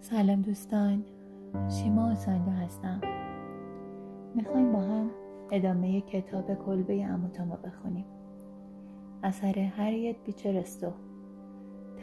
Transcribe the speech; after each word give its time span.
سلام 0.00 0.42
دوستان 0.42 1.04
شیما 1.68 2.14
سانده 2.14 2.50
هستم. 2.50 3.00
می‌خوایم 4.34 4.72
با 4.72 4.78
هم 4.78 5.10
ادامه 5.50 6.00
کتاب 6.00 6.54
کلبه 6.54 7.04
اموتامو 7.04 7.56
بخونیم. 7.64 8.04
اثر 9.22 9.58
هریت 9.58 10.16
بیچرستو 10.24 10.92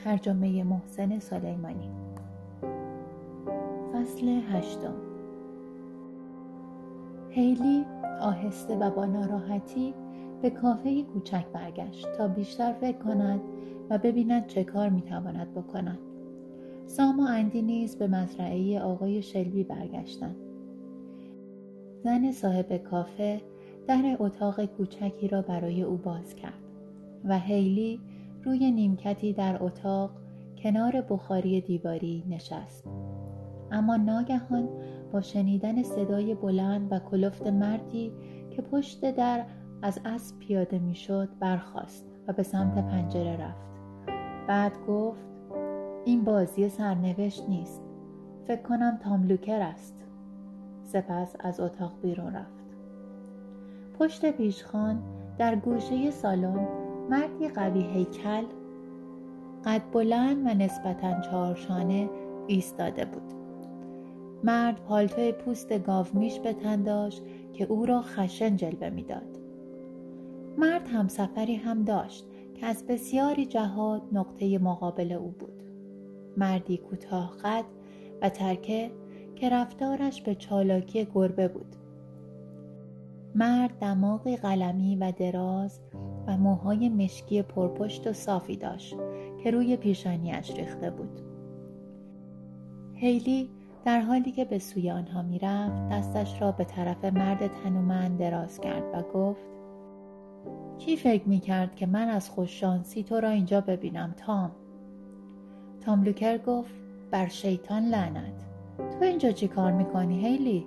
ترجمه 0.04 0.64
محسن 0.64 1.20
سلیمانی. 1.20 1.92
فصل 3.94 4.28
هشتم. 4.28 4.96
هیلی 7.30 7.86
آهسته 8.22 8.78
و 8.78 8.92
با 8.92 9.06
ناراحتی 9.06 9.94
به 10.46 10.52
کافه 10.52 11.04
کوچک 11.04 11.46
برگشت 11.54 12.08
تا 12.18 12.28
بیشتر 12.28 12.74
فکر 12.74 12.98
کند 12.98 13.42
و 13.90 13.98
ببیند 13.98 14.48
چه 14.48 14.64
کار 14.64 14.90
می‌تواند 14.90 15.54
بکند. 15.54 16.00
سام 16.86 17.20
و 17.20 17.24
اندی 17.24 17.62
نیز 17.62 17.96
به 17.96 18.08
مزرعه 18.08 18.80
آقای 18.80 19.22
شلبی 19.22 19.64
برگشتند. 19.64 20.36
زن 22.04 22.32
صاحب 22.32 22.78
کافه 22.78 23.42
در 23.88 24.18
اتاق 24.20 24.66
کوچکی 24.66 25.28
را 25.28 25.42
برای 25.42 25.82
او 25.82 25.98
باز 25.98 26.36
کرد 26.36 26.64
و 27.26 27.40
هیلی 27.40 28.00
روی 28.44 28.72
نیمکتی 28.72 29.34
در 29.34 29.64
اتاق 29.64 30.12
کنار 30.58 31.02
بخاری 31.02 31.62
دیواری 31.62 32.24
نشست. 32.30 32.88
اما 33.72 33.96
ناگهان 33.96 34.70
با 35.14 35.22
شنیدن 35.22 35.84
صدای 35.84 36.36
بلند 36.36 36.88
و 36.92 37.00
کلفت 37.00 37.48
مردی 37.48 38.12
که 38.52 38.62
پشت 38.62 39.16
در 39.16 39.46
از 39.82 40.00
اسب 40.06 40.40
پیاده 40.40 40.80
می‌شد 40.80 41.30
برخاست 41.40 42.06
و 42.28 42.34
به 42.34 42.44
سمت 42.44 42.88
پنجره 42.88 43.38
رفت. 43.38 43.68
بعد 44.48 44.74
گفت 44.88 45.26
این 46.06 46.24
بازی 46.24 46.70
سرنوشت 46.70 47.50
نیست. 47.50 47.82
فکر 48.48 48.62
کنم 48.62 49.00
تاملوکر 49.04 49.62
است. 49.62 50.04
سپس 50.84 51.36
از 51.40 51.60
اتاق 51.60 51.94
بیرون 52.02 52.34
رفت. 52.34 52.66
پشت 54.00 54.32
پیشخان 54.32 55.04
در 55.38 55.56
گوشه 55.56 56.12
سالن 56.12 56.68
مردی 57.10 57.48
قوی 57.48 57.82
هیکل 57.82 58.44
قد 59.66 59.82
بلند 59.94 60.46
و 60.46 60.50
نسبتا 60.50 61.22
چهارشانه 61.22 62.10
ایستاده 62.48 63.06
بود. 63.06 63.34
مرد 64.44 64.76
پالتوی 64.76 65.32
پوست 65.32 65.80
گاومیش 65.80 66.40
به 66.40 66.54
تن 66.54 66.84
داشت 66.84 67.24
که 67.54 67.64
او 67.64 67.86
را 67.86 68.02
خشن 68.02 68.56
جلوه 68.56 68.90
می‌داد. 68.90 69.38
مرد 70.58 70.88
همسفری 70.88 71.56
هم 71.56 71.84
داشت 71.84 72.26
که 72.56 72.66
از 72.66 72.88
بسیاری 72.88 73.46
جهات 73.46 74.02
نقطه 74.12 74.58
مقابل 74.58 75.12
او 75.12 75.36
بود. 75.40 75.64
مردی 76.38 76.78
کوتاه 76.78 77.38
قد 77.44 77.66
و 78.22 78.30
ترکه 78.30 78.92
که 79.36 79.50
رفتارش 79.50 80.22
به 80.22 80.36
چالاکی 80.36 81.08
گربه 81.14 81.48
بود. 81.48 81.76
مرد 83.36 83.80
دماغی 83.80 84.36
قلمی 84.36 84.96
و 84.96 85.12
دراز 85.12 85.80
و 86.28 86.38
موهای 86.38 86.90
مشکی 86.90 87.42
پرپشت 87.42 88.08
و 88.08 88.14
صافی 88.14 88.58
داشت 88.58 88.96
که 89.44 89.52
روی 89.52 89.78
پیشانیش 89.78 90.52
ریخته 90.52 90.92
بود. 90.92 91.22
هیلی 92.94 93.50
در 93.86 94.00
حالی 94.00 94.32
که 94.32 94.46
به 94.46 94.60
سوی 94.60 94.92
آنها 94.92 95.22
می‌رفت 95.22 95.90
دستش 95.90 96.42
را 96.42 96.52
به 96.52 96.64
طرف 96.64 97.06
مرد 97.06 97.48
تنومند 97.48 98.20
دراز 98.20 98.60
کرد 98.60 98.84
و 98.94 99.02
گفت 99.14 99.55
کی 100.78 100.98
فکر 100.98 101.28
می 101.28 101.40
کرد 101.40 101.76
که 101.76 101.86
من 101.86 102.10
از 102.10 102.30
خوششانسی 102.30 103.04
تو 103.04 103.20
را 103.20 103.30
اینجا 103.30 103.62
ببینم 103.62 104.14
تام؟ 104.18 104.52
تام 105.82 106.04
لوکر 106.04 106.38
گفت 106.38 106.76
بر 107.12 107.28
شیطان 107.28 107.86
لعنت. 107.86 108.46
تو 108.78 109.06
اینجا 109.06 109.32
چی 109.32 109.48
کار 109.48 109.72
می‌کنی 109.72 110.20
هیلی؟ 110.28 110.66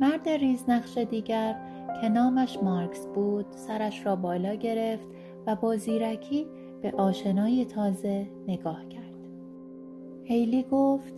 مرد 0.00 0.28
ریزنقش 0.28 0.98
دیگر 0.98 1.56
که 2.00 2.08
نامش 2.08 2.58
مارکس 2.62 3.06
بود 3.06 3.46
سرش 3.50 4.06
را 4.06 4.16
بالا 4.16 4.54
گرفت 4.54 5.08
و 5.46 5.56
با 5.56 5.76
زیرکی 5.76 6.46
به 6.82 6.92
آشنای 6.92 7.64
تازه 7.64 8.26
نگاه 8.48 8.88
کرد. 8.88 9.04
هیلی 10.24 10.62
گفت 10.70 11.14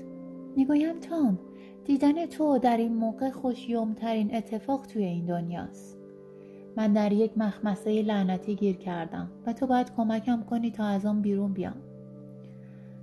می‌گویم 0.56 1.00
تام 1.00 1.38
دیدن 1.84 2.26
تو 2.26 2.58
در 2.58 2.76
این 2.76 2.94
موقع 2.94 3.30
خوشیومترین 3.30 4.36
اتفاق 4.36 4.86
توی 4.86 5.04
این 5.04 5.26
دنیاست. 5.26 5.95
من 6.76 6.92
در 6.92 7.12
یک 7.12 7.38
مخمسه 7.38 8.02
لعنتی 8.02 8.54
گیر 8.54 8.76
کردم 8.76 9.30
و 9.46 9.52
تو 9.52 9.66
باید 9.66 9.94
کمکم 9.96 10.42
کنی 10.42 10.70
تا 10.70 10.84
از 10.84 11.06
آن 11.06 11.22
بیرون 11.22 11.52
بیام. 11.52 11.76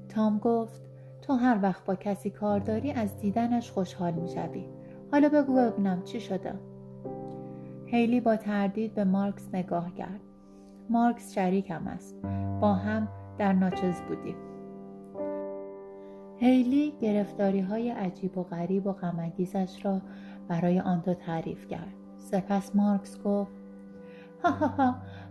تام 0.09 0.39
گفت 0.39 0.81
تو 1.21 1.33
هر 1.33 1.59
وقت 1.61 1.85
با 1.85 1.95
کسی 1.95 2.29
کار 2.29 2.59
داری 2.59 2.91
از 2.91 3.17
دیدنش 3.17 3.71
خوشحال 3.71 4.13
می‌شوی. 4.13 4.65
حالا 5.11 5.29
بگو 5.29 5.55
ببینم 5.55 6.03
چی 6.03 6.19
شده. 6.19 6.53
هیلی 7.85 8.21
با 8.21 8.35
تردید 8.35 8.95
به 8.95 9.03
مارکس 9.03 9.49
نگاه 9.53 9.93
کرد. 9.93 10.19
مارکس 10.89 11.33
شریکم 11.33 11.87
است. 11.87 12.15
با 12.61 12.73
هم 12.73 13.07
در 13.37 13.53
ناچز 13.53 14.01
بودیم. 14.01 14.35
هیلی 16.37 16.93
گرفتاری 17.01 17.59
های 17.59 17.89
عجیب 17.89 18.37
و 18.37 18.43
غریب 18.43 18.87
و 18.87 18.91
غمانگیزش 18.91 19.85
را 19.85 20.01
برای 20.47 20.79
آن 20.79 20.99
دو 20.99 21.13
تعریف 21.13 21.67
کرد. 21.67 21.93
سپس 22.17 22.75
مارکس 22.75 23.21
گفت 23.21 23.62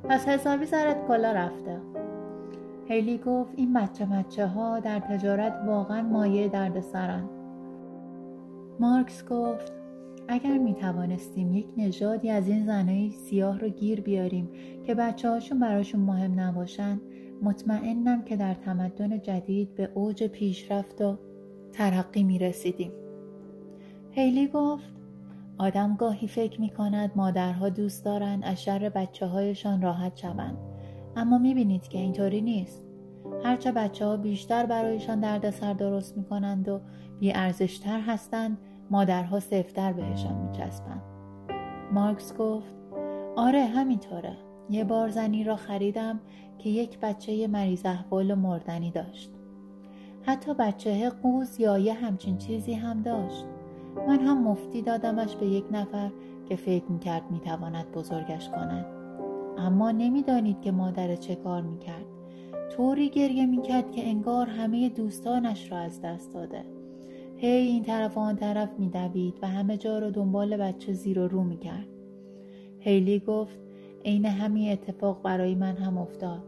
پس 0.08 0.28
حسابی 0.28 0.66
سرت 0.66 1.06
کلا 1.08 1.32
رفته 1.32 1.80
هیلی 2.88 3.18
گفت 3.18 3.52
این 3.56 3.72
بچه 3.72 4.06
بچه 4.06 4.46
ها 4.46 4.80
در 4.80 4.98
تجارت 4.98 5.62
واقعا 5.66 6.02
مایه 6.02 6.48
درد 6.48 6.80
سرن. 6.80 7.28
مارکس 8.80 9.24
گفت 9.24 9.72
اگر 10.28 10.58
می 10.58 10.74
توانستیم 10.74 11.52
یک 11.52 11.66
نژادی 11.76 12.30
از 12.30 12.48
این 12.48 12.66
زنهای 12.66 13.10
سیاه 13.10 13.58
رو 13.58 13.68
گیر 13.68 14.00
بیاریم 14.00 14.50
که 14.86 14.94
بچه 14.94 15.28
هاشون 15.28 15.60
براشون 15.60 16.00
مهم 16.00 16.40
نباشن 16.40 17.00
مطمئنم 17.42 18.22
که 18.24 18.36
در 18.36 18.54
تمدن 18.54 19.20
جدید 19.20 19.74
به 19.74 19.90
اوج 19.94 20.24
پیشرفت 20.24 21.00
و 21.00 21.18
ترقی 21.72 22.22
می 22.22 22.38
رسیدیم. 22.38 22.92
هیلی 24.10 24.46
گفت 24.46 25.01
آدم 25.62 25.96
گاهی 25.96 26.28
فکر 26.28 26.60
می 26.60 26.70
کند 26.70 27.12
مادرها 27.16 27.68
دوست 27.68 28.04
دارند 28.04 28.44
از 28.44 28.62
شر 28.62 28.88
بچه 28.88 29.26
هایشان 29.26 29.82
راحت 29.82 30.16
شوند. 30.16 30.58
اما 31.16 31.38
می 31.38 31.54
بینید 31.54 31.88
که 31.88 31.98
اینطوری 31.98 32.40
نیست. 32.40 32.84
هرچه 33.44 33.72
بچه 33.72 34.06
ها 34.06 34.16
بیشتر 34.16 34.66
برایشان 34.66 35.20
دردسر 35.20 35.72
درست 35.72 36.16
می 36.16 36.24
کنند 36.24 36.68
و 36.68 36.80
ارزشتر 37.34 38.00
هستند 38.00 38.58
مادرها 38.90 39.40
سفتر 39.40 39.92
بهشان 39.92 40.34
می 40.34 40.52
چسبند. 40.52 41.02
مارکس 41.92 42.36
گفت 42.36 42.74
آره 43.36 43.64
همینطوره. 43.64 44.36
یه 44.70 44.84
بار 44.84 45.08
زنی 45.08 45.44
را 45.44 45.56
خریدم 45.56 46.20
که 46.58 46.70
یک 46.70 46.98
بچه 46.98 47.46
مریض 47.46 47.86
احوال 47.86 48.30
و 48.30 48.36
مردنی 48.36 48.90
داشت. 48.90 49.30
حتی 50.22 50.54
بچه 50.54 51.10
قوز 51.10 51.60
یا 51.60 51.78
یه 51.78 51.92
همچین 51.92 52.38
چیزی 52.38 52.74
هم 52.74 53.02
داشت. 53.02 53.44
من 53.96 54.20
هم 54.20 54.42
مفتی 54.42 54.82
دادمش 54.82 55.36
به 55.36 55.46
یک 55.46 55.64
نفر 55.72 56.10
که 56.48 56.56
فکر 56.56 56.84
می‌کرد 56.84 57.30
می‌تواند 57.30 57.92
بزرگش 57.92 58.48
کند. 58.48 58.86
اما 59.58 59.90
نمی‌دانید 59.90 60.60
که 60.60 60.72
مادر 60.72 61.16
چه 61.16 61.34
کار 61.34 61.62
می‌کرد. 61.62 62.06
طوری 62.76 63.10
گریه 63.10 63.46
می‌کرد 63.46 63.92
که 63.92 64.08
انگار 64.08 64.46
همه 64.46 64.88
دوستانش 64.88 65.72
را 65.72 65.78
از 65.78 66.00
دست 66.00 66.34
داده. 66.34 66.64
هی 67.36 67.48
این 67.48 67.82
طرف 67.82 68.16
و 68.16 68.20
آن 68.20 68.36
طرف 68.36 68.68
میدوید 68.78 69.34
و 69.42 69.48
همه 69.48 69.76
جا 69.76 69.98
را 69.98 70.10
دنبال 70.10 70.56
بچه 70.56 70.92
زیر 70.92 71.18
و 71.18 71.28
رو 71.28 71.44
می‌کرد. 71.44 71.86
هیلی 72.80 73.18
گفت 73.18 73.58
عین 74.04 74.26
همین 74.26 74.72
اتفاق 74.72 75.22
برای 75.22 75.54
من 75.54 75.76
هم 75.76 75.98
افتاد. 75.98 76.42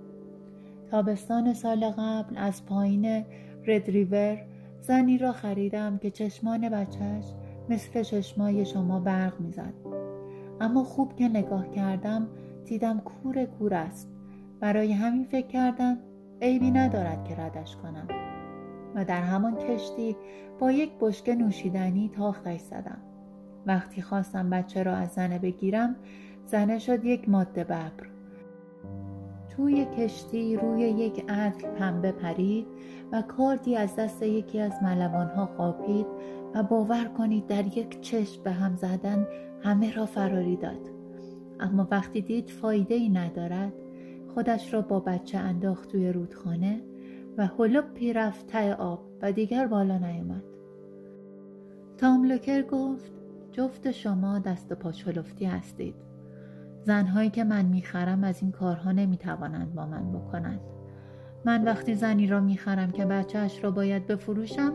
تابستان 0.90 1.54
سال 1.54 1.90
قبل 1.90 2.36
از 2.36 2.66
پایین 2.66 3.24
رد 3.66 3.90
ریور 3.90 4.38
زنی 4.86 5.18
را 5.18 5.32
خریدم 5.32 5.98
که 5.98 6.10
چشمان 6.10 6.68
بچهش 6.68 7.32
مثل 7.68 8.02
چشمای 8.02 8.66
شما 8.66 9.00
برق 9.00 9.40
می‌زد. 9.40 9.74
اما 10.60 10.84
خوب 10.84 11.16
که 11.16 11.28
نگاه 11.28 11.70
کردم 11.70 12.28
دیدم 12.64 13.00
کور 13.00 13.44
کور 13.44 13.74
است. 13.74 14.08
برای 14.60 14.92
همین 14.92 15.24
فکر 15.24 15.46
کردم 15.46 15.98
عیبی 16.42 16.70
ندارد 16.70 17.24
که 17.24 17.36
ردش 17.36 17.76
کنم. 17.76 18.08
و 18.94 19.04
در 19.04 19.22
همان 19.22 19.56
کشتی 19.56 20.16
با 20.58 20.72
یک 20.72 20.90
بشکه 21.00 21.34
نوشیدنی 21.34 22.10
تاختش 22.16 22.60
زدم. 22.60 22.98
وقتی 23.66 24.02
خواستم 24.02 24.50
بچه 24.50 24.82
را 24.82 24.94
از 24.96 25.08
زنه 25.08 25.38
بگیرم 25.38 25.96
زنه 26.46 26.78
شد 26.78 27.04
یک 27.04 27.28
ماده 27.28 27.64
ببر 27.64 28.13
توی 29.56 29.84
کشتی 29.84 30.56
روی 30.56 30.80
یک 30.80 31.24
عدل 31.28 31.68
پنبه 31.68 32.12
پرید 32.12 32.66
و 33.12 33.22
کاردی 33.22 33.76
از 33.76 33.96
دست 33.96 34.22
یکی 34.22 34.60
از 34.60 34.72
ملوانها 34.82 35.46
قاپید 35.46 36.06
و 36.54 36.62
باور 36.62 37.04
کنید 37.04 37.46
در 37.46 37.66
یک 37.78 38.00
چشم 38.00 38.42
به 38.42 38.50
هم 38.50 38.76
زدن 38.76 39.26
همه 39.62 39.94
را 39.94 40.06
فراری 40.06 40.56
داد. 40.56 40.90
اما 41.60 41.88
وقتی 41.90 42.20
دید 42.20 42.50
فایده 42.50 42.94
ای 42.94 43.08
ندارد 43.08 43.72
خودش 44.34 44.74
را 44.74 44.80
با 44.80 45.00
بچه 45.00 45.38
انداخت 45.38 45.88
توی 45.88 46.12
رودخانه 46.12 46.80
و 47.38 47.46
هلوپی 47.46 48.12
رفت 48.12 48.46
ته 48.46 48.74
آب 48.74 49.00
و 49.22 49.32
دیگر 49.32 49.66
بالا 49.66 49.98
نیامد. 49.98 50.44
تام 51.98 52.24
لوکر 52.24 52.62
گفت 52.62 53.12
جفت 53.52 53.90
شما 53.90 54.38
دست 54.38 54.72
و 54.72 54.74
پاچلفتی 54.74 55.44
هستید. 55.44 56.13
زنهایی 56.84 57.30
که 57.30 57.44
من 57.44 57.64
می‌خرم 57.64 58.24
از 58.24 58.42
این 58.42 58.52
کارها 58.52 58.92
نمی‌توانند 58.92 59.74
با 59.74 59.86
من 59.86 60.12
بکنند. 60.12 60.60
من 61.44 61.64
وقتی 61.64 61.94
زنی 61.94 62.26
را 62.26 62.40
می‌خرم 62.40 62.90
که 62.90 63.04
بچهش 63.04 63.64
را 63.64 63.70
باید 63.70 64.06
بفروشم 64.06 64.72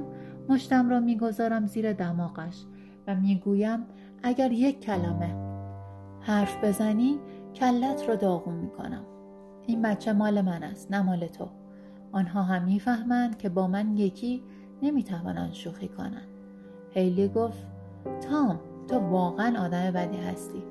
مشتم 0.50 0.90
را 0.90 1.00
می‌گذارم 1.00 1.66
زیر 1.66 1.94
دماغش 1.94 2.66
و 3.08 3.16
می‌گویم 3.16 3.80
اگر 4.24 4.52
یک 4.52 4.80
کلمه 4.80 5.36
حرف 6.22 6.64
بزنی 6.64 7.20
کلت 7.56 8.04
را 8.08 8.16
داغون 8.16 8.54
می‌کنم. 8.54 9.04
این 9.68 9.82
بچه 9.82 10.14
مال 10.14 10.42
من 10.42 10.64
است 10.64 10.92
نه 10.92 11.02
مال 11.02 11.28
تو. 11.28 11.48
آنها 12.12 12.44
هم 12.44 12.64
می‌فهمند 12.64 13.38
که 13.38 13.50
با 13.50 13.68
من 13.68 13.98
یکی 13.98 14.44
نمی‌توانند 14.82 15.54
شوخی 15.54 15.88
کنند. 15.88 16.28
هیلی 16.92 17.28
گفت 17.28 17.68
تام 18.30 18.60
تو 18.88 19.00
واقعا 19.00 19.66
آدم 19.66 19.92
بدی 19.92 20.18
هستی. 20.18 20.64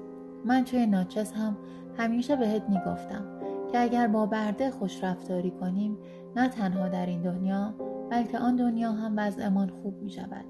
من 0.44 0.64
توی 0.64 0.87
ناچس 0.87 1.32
هم 1.32 1.56
همیشه 1.96 2.37
بهت 2.37 2.62
می‌گفتم 2.69 3.25
که 3.73 3.79
اگر 3.79 4.06
با 4.06 4.26
برده 4.26 4.70
خوش 4.70 5.05
رفتاری 5.05 5.50
کنیم 5.50 5.96
نه 6.37 6.49
تنها 6.49 6.88
در 6.88 7.06
این 7.06 7.23
دنیا 7.23 7.75
بلکه 8.11 8.38
آن 8.38 8.56
دنیا 8.56 8.93
هم 8.93 9.14
وضعمان 9.17 9.70
خوب 9.70 10.02
می 10.02 10.11
شود. 10.11 10.44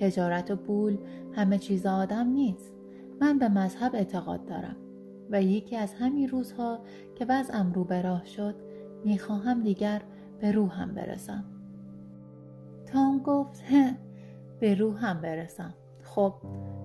تجارت 0.00 0.50
و 0.50 0.56
پول 0.56 0.98
همه 1.32 1.58
چیز 1.58 1.86
آدم 1.86 2.28
نیست. 2.28 2.74
من 3.20 3.38
به 3.38 3.48
مذهب 3.48 3.94
اعتقاد 3.94 4.44
دارم 4.44 4.76
و 5.30 5.42
یکی 5.42 5.76
از 5.76 5.94
همین 5.94 6.28
روزها 6.28 6.78
که 7.14 7.26
وضعم 7.28 7.72
رو 7.72 7.84
به 7.84 8.02
راه 8.02 8.24
شد 8.26 8.54
می‌خواهم 9.04 9.62
دیگر 9.62 10.02
به 10.40 10.52
روحم 10.52 10.94
برسم. 10.94 11.44
تام 12.86 13.18
گفت 13.18 13.62
به 14.60 14.74
روحم 14.74 15.20
برسم. 15.20 15.74
خب 16.02 16.34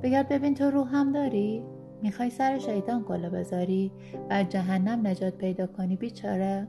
بگرد 0.03 0.29
ببین 0.29 0.55
تو 0.55 0.71
روحم 0.71 1.11
داری؟ 1.11 1.63
می‌خوای 2.01 2.29
سر 2.29 2.59
شیطان 2.59 3.05
گله 3.07 3.29
بذاری 3.29 3.91
و 4.29 4.43
جهنم 4.43 5.07
نجات 5.07 5.33
پیدا 5.33 5.67
کنی 5.67 5.95
بیچاره؟ 5.95 6.67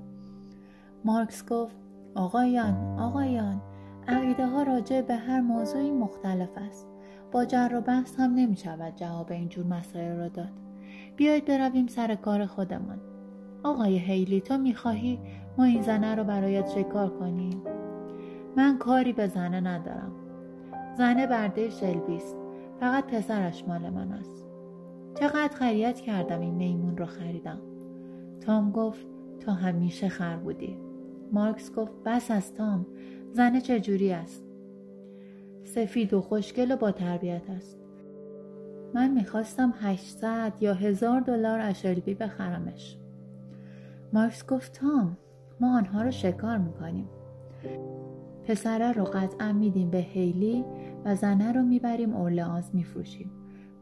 مارکس 1.05 1.47
گفت 1.47 1.77
آقایان 2.15 2.99
آقایان 2.99 3.63
عقیده 4.09 4.47
ها 4.47 4.63
راجع 4.63 5.01
به 5.01 5.15
هر 5.15 5.41
موضوعی 5.41 5.91
مختلف 5.91 6.49
است. 6.69 6.87
با 7.33 7.45
جر 7.45 7.71
و 7.75 7.81
بحث 7.81 8.21
هم 8.21 8.35
نمی 8.35 8.57
شود 8.57 8.97
جواب 8.97 9.33
اینجور 9.33 9.67
مسائل 9.67 10.17
را 10.17 10.29
داد. 10.29 10.53
بیایید 11.17 11.45
برویم 11.45 11.87
سر 11.87 12.15
کار 12.15 12.47
خودمان. 12.47 13.01
آقای 13.63 13.99
هیلی 13.99 14.41
تو 14.41 14.59
می‌خواهی 14.59 15.19
ما 15.59 15.65
این 15.65 15.83
زنه 15.83 16.15
رو 16.15 16.25
برایت 16.25 16.69
شکار 16.69 17.11
کنیم 17.11 17.63
من 18.57 18.79
کاری 18.79 19.13
به 19.13 19.27
زنه 19.27 19.61
ندارم. 19.61 20.13
زنه 20.99 21.27
برده 21.27 21.71
شلبی 21.71 22.17
است. 22.17 22.37
فقط 22.81 23.07
پسرش 23.07 23.65
مال 23.69 23.91
من 23.91 24.13
است. 24.13 24.50
چقدر 25.15 25.55
خرید 25.55 26.01
کردم 26.01 26.41
این 26.41 26.55
میمون 26.55 26.97
رو 26.97 27.07
خریدم. 27.07 27.59
تام 28.41 28.73
گفت 28.73 29.07
تا 29.41 29.53
همیشه 29.53 30.09
خر 30.09 30.37
بودی. 30.37 30.77
مارکس 31.33 31.75
گفت 31.75 31.93
بس 32.05 32.31
از 32.31 32.55
تام 32.55 32.87
زنه 33.33 33.61
چجوری 33.61 34.13
است؟ 34.13 34.45
سفید 35.65 36.15
و 36.15 36.21
خوشگل 36.21 36.73
و 36.73 36.77
با 36.77 36.93
تربیت 36.93 37.51
است. 37.51 37.79
من 38.95 39.11
می‌خواستم 39.11 39.75
800 39.81 40.53
یا 40.61 40.75
هزار 40.75 41.21
دلار 41.21 41.61
اشلبی 41.61 42.15
بخرمش. 42.15 42.97
مارکس 44.13 44.47
گفت 44.47 44.73
تام 44.73 45.17
ما 45.61 45.77
آنها 45.77 46.03
رو 46.03 46.11
شکار 46.11 46.59
می‌کنیم. 46.59 47.09
پسره 48.45 48.93
رو 48.93 49.05
قطعا 49.05 49.53
میدیم 49.53 49.91
به 49.91 49.99
هیلی 49.99 50.65
و 51.05 51.15
زنه 51.15 51.53
رو 51.53 51.63
می‌بریم 51.63 52.15
اورلئانس 52.15 52.75
میفروشیم. 52.75 53.31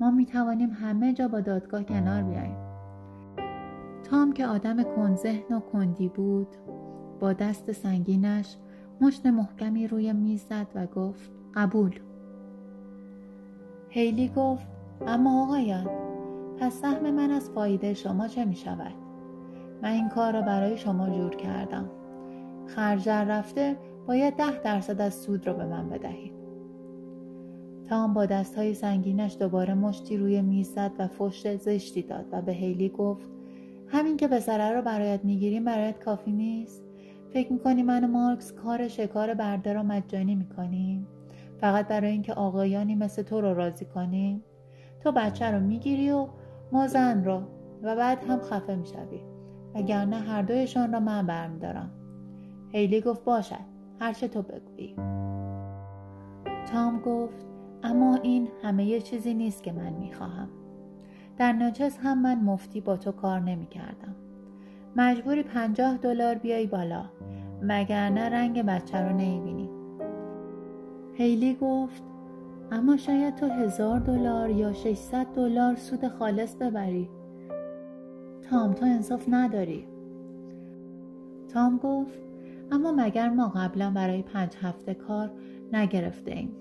ما 0.01 0.11
می‌توانیم 0.11 0.71
همه 0.71 1.13
جا 1.13 1.29
با 1.29 1.41
دادگاه 1.41 1.83
کنار 1.83 2.23
بیاییم. 2.23 2.57
تام 4.11 4.33
که 4.33 4.47
آدم 4.47 4.83
کنذهن 4.83 5.57
و 5.57 5.61
کندی 5.61 6.09
بود 6.09 6.49
با 7.21 7.33
دست 7.33 7.73
سنگینش 7.73 8.57
مشت 9.01 9.27
محکمی 9.27 9.87
روی 9.87 10.13
میز 10.13 10.43
زد 10.43 10.67
و 10.75 10.87
گفت 10.87 11.31
قبول. 11.55 12.01
هیلی 13.89 14.29
گفت 14.37 14.69
اما 15.07 15.43
آقایان 15.43 15.89
پس 16.61 16.75
سهم 16.75 17.11
من 17.11 17.31
از 17.31 17.51
فایده 17.51 17.95
شما 17.95 18.29
چه 18.29 18.45
می 18.45 18.57
شود؟ 18.57 18.95
من 19.83 19.91
این 19.91 20.09
کار 20.09 20.33
را 20.33 20.43
برای 20.43 20.77
شما 20.77 21.11
جور 21.11 21.37
کردم. 21.37 21.91
خرجر 22.67 23.25
رفته 23.25 23.77
باید 24.07 24.37
ده 24.37 24.63
درصد 24.63 25.01
از 25.01 25.15
سود 25.15 25.47
را 25.47 25.53
به 25.53 25.67
من 25.67 25.89
بدهید. 25.89 26.38
تام 27.89 28.15
با 28.15 28.27
دستهای 28.27 28.75
سنگینش 28.75 29.37
دوباره 29.41 29.75
مشتی 29.75 30.17
روی 30.17 30.43
میز 30.43 30.75
زد 30.75 30.93
و 30.99 31.09
فشت 31.09 31.57
زشتی 31.57 32.03
داد 32.03 32.27
و 32.33 32.43
به 32.43 32.53
هیلی 32.53 32.89
گفت 32.89 33.29
همین 33.89 34.17
که 34.17 34.29
پسره 34.29 34.73
رو 34.73 34.83
برایت 34.83 35.25
می‌گیریم 35.25 35.65
برایت 35.65 35.99
کافی 35.99 36.33
نیست؟ 36.33 36.83
فکر 37.33 37.53
می‌کنی 37.53 37.83
من 37.83 38.05
و 38.05 38.07
مارکس 38.07 38.53
کار 38.53 38.89
شکار 38.89 39.35
برده 39.35 39.73
را 39.73 39.83
مجانی 39.83 40.35
می‌کنیم؟ 40.35 41.07
فقط 41.61 41.89
برای 41.89 42.11
اینکه 42.11 42.35
آقایانی 42.35 42.95
مثل 42.95 43.23
تو 43.23 43.41
رو 43.41 43.55
راضی 43.55 43.85
کنیم؟ 43.85 44.43
تو 45.01 45.13
بچه 45.13 45.51
رو 45.51 45.61
می‌گیری 45.61 46.11
و 46.11 46.29
ما 46.73 46.87
زن 46.87 47.25
رو 47.25 47.43
و 47.83 47.97
بعد 47.97 48.25
هم 48.25 48.41
خفه 48.41 48.75
می‌شوی. 48.75 49.21
وگرنه 49.75 50.17
هر 50.17 50.43
دویشان 50.43 50.93
را 50.93 51.01
من 51.01 51.27
برمیدارم. 51.27 51.91
هیلی 52.73 53.01
گفت 53.01 53.25
باشد. 53.25 53.79
هرچه 54.01 54.29
تو 54.29 54.43
بگویی. 54.43 54.97
تام 56.73 57.01
گفت 57.01 57.48
اما 57.83 58.15
این 58.15 58.49
همه 58.63 59.01
چیزی 59.01 59.35
نیست 59.35 59.63
که 59.63 59.73
من 59.73 59.93
می‌خواهم. 59.93 60.49
در 61.37 61.53
ناچس 61.53 61.99
هم 61.99 62.23
من 62.23 62.41
مفتی 62.41 62.81
با 62.81 62.97
تو 62.97 63.13
کار 63.13 63.41
نمی‌کردم. 63.41 64.15
مجبوری 64.97 65.43
پنجاه 65.43 65.97
دلار 65.97 66.35
بیای 66.35 66.67
بالا 66.67 67.05
مگر 67.63 68.11
نه 68.11 68.29
رنگ 68.29 68.63
بچه 68.63 68.99
رو 68.99 69.09
نمی‌بینی. 69.09 69.71
هیلی 71.15 71.55
گفت 71.61 72.03
اما 72.73 72.97
شاید 72.97 73.35
تو 73.35 73.47
هزار 73.47 74.01
دلار 74.01 74.51
یا 74.51 74.73
600 74.73 75.27
دلار 75.27 75.75
سود 75.75 76.09
خالص 76.09 76.57
ببری. 76.57 77.09
تام 78.51 78.73
تو 78.73 78.85
انصاف 78.85 79.25
نداری. 79.29 79.87
تام 81.49 81.79
گفت 81.79 82.19
اما 82.73 82.93
مگر 82.93 83.29
ما 83.29 83.49
قبلا 83.49 83.91
برای 83.91 84.23
پنج 84.23 84.57
هفته 84.63 84.95
کار 84.95 85.31
نگرفته 85.73 86.31
ایم 86.31 86.53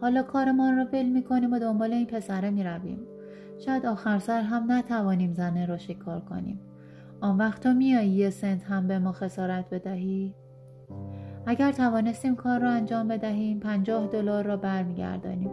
حالا 0.00 0.22
کارمان 0.22 0.76
را 0.76 0.84
ول 0.92 1.06
می‌کنیم 1.06 1.52
و 1.52 1.58
دنبال 1.58 1.92
این 1.92 2.06
پسره 2.06 2.50
می‌رویم. 2.50 2.98
شاید 3.58 3.86
آخر 3.86 4.18
سر 4.18 4.40
هم 4.40 4.72
نتوانیم 4.72 5.34
زنه 5.34 5.66
را 5.66 5.78
شکار 5.78 6.20
کنیم. 6.20 6.60
آن 7.20 7.38
وقت 7.38 7.62
تو 7.62 7.74
میایی 7.74 8.10
یه 8.10 8.30
سنت 8.30 8.64
هم 8.64 8.86
به 8.86 8.98
ما 8.98 9.12
خسارت 9.12 9.70
بدهی؟ 9.70 10.34
اگر 11.46 11.72
توانستیم 11.72 12.36
کار 12.36 12.60
را 12.60 12.70
انجام 12.70 13.08
بدهیم 13.08 13.60
پنجاه 13.60 14.06
دلار 14.06 14.44
را 14.44 14.56
برمیگردانیم. 14.56 15.50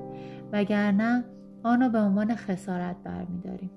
وگرنه 0.51 1.23
آن 1.63 1.81
را 1.81 1.89
به 1.89 2.00
عنوان 2.00 2.35
خسارت 2.35 2.95
برمیداریم. 3.03 3.71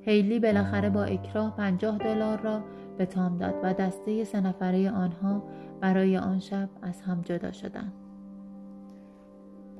هیلی 0.00 0.40
بالاخره 0.40 0.90
با 0.90 1.04
اکراه 1.04 1.56
پنجاه 1.56 1.98
دلار 1.98 2.40
را 2.40 2.64
به 2.98 3.06
تام 3.06 3.38
داد 3.38 3.54
و 3.62 3.72
دسته 3.72 4.24
سه 4.24 4.40
نفره 4.40 4.90
آنها 4.90 5.42
برای 5.80 6.16
آن 6.16 6.38
شب 6.38 6.68
از 6.82 7.02
هم 7.02 7.20
جدا 7.20 7.52
شدند. 7.52 7.92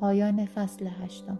پایان 0.04 0.46
فصل 0.46 0.86
هشتم. 0.86 1.38